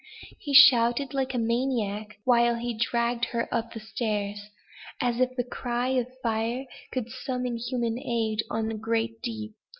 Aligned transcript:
he 0.39 0.51
shouted, 0.51 1.13
like 1.13 1.35
a 1.35 1.37
maniac, 1.37 2.15
while 2.23 2.55
he 2.55 2.73
dragged 2.73 3.25
her 3.25 3.47
up 3.53 3.71
the 3.71 3.79
stairs 3.79 4.49
as 4.99 5.19
if 5.19 5.29
the 5.35 5.43
cry 5.43 5.89
of 5.89 6.07
Fire 6.23 6.65
could 6.91 7.07
summon 7.07 7.55
human 7.57 7.99
aid 7.99 8.41
on 8.49 8.67
the 8.67 8.73
great 8.73 9.21
deep. 9.21 9.51